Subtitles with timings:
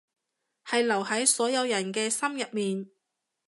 [0.65, 2.89] 係留喺所有人嘅心入面